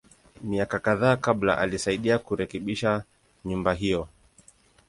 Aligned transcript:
Miaka 0.43 0.79
kadhaa 0.87 1.17
kabla, 1.17 1.57
alisaidia 1.57 2.17
kurekebisha 2.19 3.03
nyumba 3.45 3.73
hiyo. 3.73 4.07